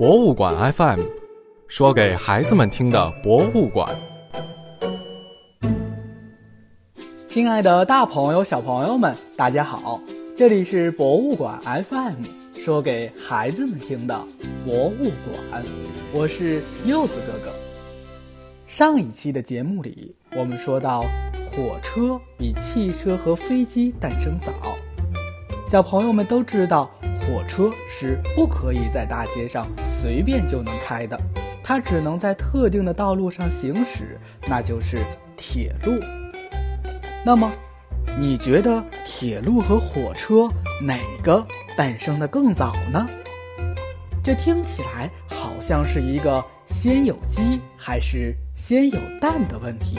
[0.00, 1.02] 博物馆 FM，
[1.68, 3.94] 说给孩子们听的博物馆。
[7.28, 10.00] 亲爱的，大朋友、小朋友们，大家好！
[10.34, 12.14] 这里是博物馆 FM，
[12.54, 14.18] 说给孩子们听的
[14.64, 15.10] 博物
[15.50, 15.62] 馆。
[16.14, 17.54] 我是柚子哥哥。
[18.66, 21.02] 上一期的节目里，我们说到
[21.52, 24.50] 火车比汽车和飞机诞生早。
[25.68, 26.90] 小朋友们都知道，
[27.20, 31.20] 火车是不可以在大街上随便就能开的，
[31.62, 35.04] 它只能在特定的道路上行驶，那就是
[35.36, 35.92] 铁路。
[37.24, 37.52] 那么，
[38.18, 40.48] 你觉得铁路和火车
[40.82, 43.06] 哪个诞生的更早呢？
[44.22, 49.98] 这听起来好像是一个先有鸡还是先有蛋的问题。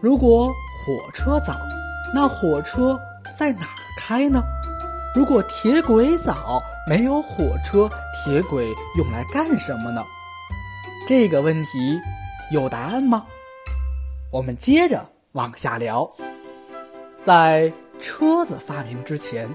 [0.00, 1.56] 如果火车早，
[2.14, 2.98] 那火车
[3.36, 4.42] 在哪开呢？
[5.14, 6.60] 如果铁轨早，
[6.90, 8.66] 没有火车，铁轨
[8.98, 10.02] 用来干什么呢？
[11.06, 12.00] 这个问题
[12.50, 13.24] 有答案吗？
[14.32, 16.10] 我们接着往下聊。
[17.22, 19.48] 在车子发明之前，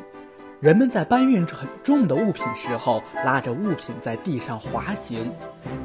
[0.62, 5.30] 人们在搬运很重的物品时候，拉着物品在地上滑行，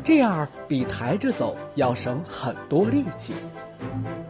[0.04, 3.34] 这样比抬着走要省很多力气。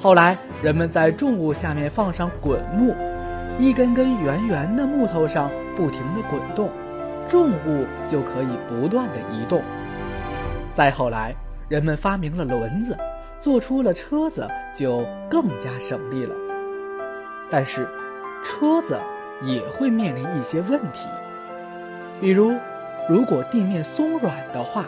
[0.01, 2.97] 后来，人们在重物下面放上滚木。
[3.57, 6.71] 一根根圆圆的木头上不停地滚动，
[7.29, 9.63] 重物就可以不断地移动。
[10.75, 11.33] 再后来，
[11.69, 12.99] 人们发明了轮子，
[13.41, 16.35] 做出了车子，就更加省力了。
[17.49, 17.89] 但是，
[18.43, 18.99] 车子
[19.41, 21.09] 也会面临一些问题，
[22.21, 22.53] 比如，
[23.09, 24.85] 如果地面松软的话，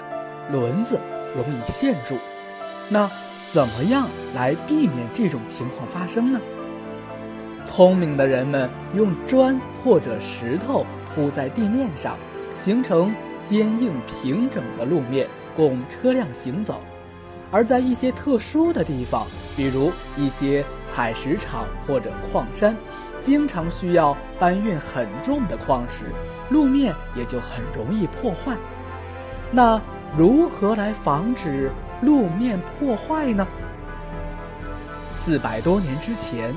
[0.50, 0.98] 轮子
[1.36, 2.16] 容易陷住。
[2.88, 3.08] 那
[3.52, 6.40] 怎么样来避免这种情况发生呢？
[7.66, 12.16] 聪明的人们用砖或者石头铺在地面上，
[12.56, 16.76] 形成坚硬平整的路面，供车辆行走；
[17.50, 22.74] 而在一些特殊的地方，比如一些采石场或者矿山，
[23.20, 26.06] 经常需要搬运很重的矿石，
[26.48, 28.56] 路面也就很容易破坏。
[29.50, 29.80] 那
[30.16, 31.70] 如何来防止
[32.00, 33.46] 路面破坏呢？
[35.10, 36.54] 四百多年之前。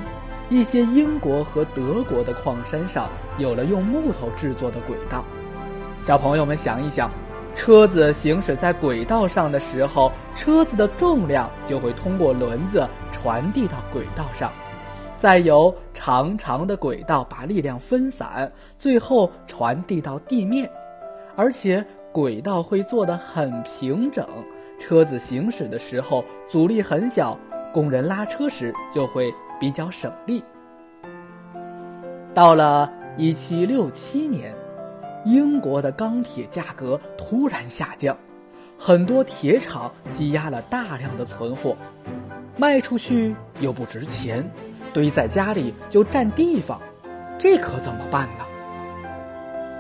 [0.49, 5.23] 一些英国和德国的矿山上有了用木头制作的轨道。
[6.01, 7.11] 小朋友们想一想，
[7.53, 14.51] 车子行驶在轨道上的时候，车子的重量就会通过轮子传递到轨道上，
[15.19, 20.67] 再由长长的轨道把力量分散，最后传递到地面。
[21.35, 24.25] 而且轨道会做得很平整，
[24.79, 27.37] 车子行驶的时候阻力很小，
[27.71, 29.31] 工人拉车时就会。
[29.59, 30.44] 比较省力。
[32.34, 34.56] 到了一七六七年，
[35.25, 38.16] 英国的钢铁价格突然下降，
[38.78, 41.75] 很多铁厂积压了大量的存货，
[42.56, 44.50] 卖出去又不值钱，
[44.94, 46.80] 堆在家里就占地方，
[47.38, 48.46] 这可怎么办呢？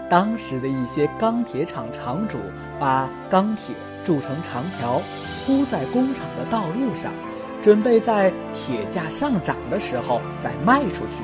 [0.09, 2.39] 当时的一些钢铁厂厂主
[2.79, 4.99] 把钢铁铸成长条，
[5.45, 7.13] 铺在工厂的道路上。
[7.61, 11.23] 准备在铁价上涨的时候再卖出去。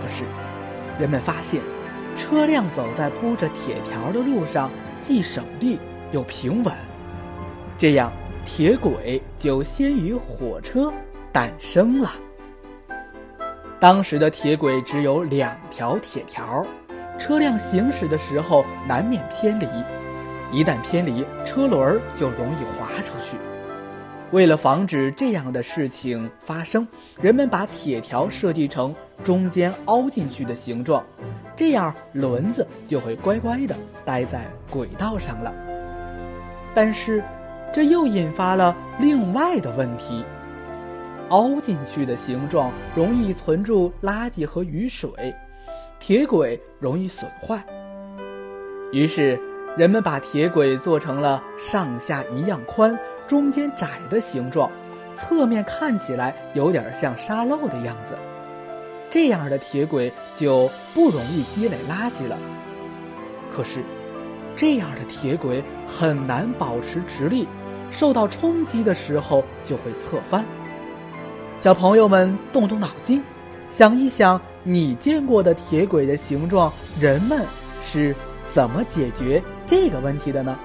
[0.00, 0.24] 可是，
[0.98, 1.62] 人们发现，
[2.16, 4.70] 车辆走在铺着铁条的路上，
[5.00, 5.78] 既省力
[6.12, 6.72] 又平稳。
[7.78, 8.12] 这样，
[8.44, 10.92] 铁轨就先于火车
[11.32, 12.10] 诞生了。
[13.80, 16.66] 当时的铁轨只有两条铁条，
[17.18, 19.66] 车辆行驶的时候难免偏离，
[20.52, 23.36] 一旦偏离，车轮就容易滑出去。
[24.34, 26.84] 为了防止这样的事情发生，
[27.20, 31.04] 人们把铁条设计成中间凹进去的形状，
[31.54, 35.54] 这样轮子就会乖乖地待在轨道上了。
[36.74, 37.22] 但是，
[37.72, 40.24] 这又引发了另外的问题：
[41.28, 45.32] 凹进去的形状容易存住垃圾和雨水，
[46.00, 47.64] 铁轨容易损坏。
[48.90, 49.38] 于是，
[49.76, 52.98] 人们把铁轨做成了上下一样宽。
[53.26, 54.70] 中间窄的形状，
[55.16, 58.16] 侧面看起来有点像沙漏的样子，
[59.10, 62.38] 这样的铁轨就不容易积累垃圾了。
[63.50, 63.82] 可是，
[64.56, 67.46] 这样的铁轨很难保持直立，
[67.90, 70.44] 受到冲击的时候就会侧翻。
[71.60, 73.22] 小朋友们动动脑筋，
[73.70, 77.42] 想一想你见过的铁轨的形状，人们
[77.80, 78.14] 是
[78.52, 80.58] 怎么解决这个问题的呢？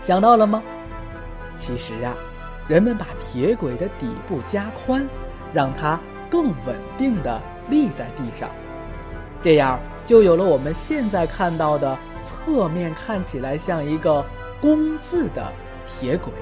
[0.00, 0.62] 想到了吗？
[1.60, 2.14] 其实啊，
[2.66, 5.06] 人们把铁轨的底部加宽，
[5.52, 8.48] 让它更稳定地立在地上，
[9.42, 14.24] 这样就有了我们现在看到的侧面看起来像一个
[14.58, 15.52] “工”字的
[15.86, 16.32] 铁轨。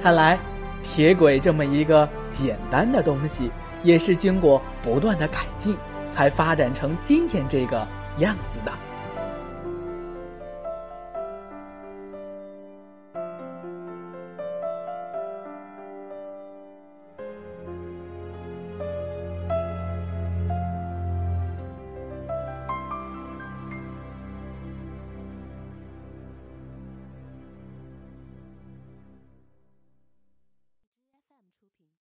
[0.00, 0.38] 看来，
[0.82, 3.50] 铁轨这么一个简单的东西，
[3.82, 5.76] 也是经过不断的改进，
[6.10, 7.86] 才发展成今天这个
[8.18, 8.72] 样子的。